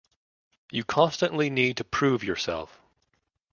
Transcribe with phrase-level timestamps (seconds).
[0.71, 2.81] You constantly need to prove yourself.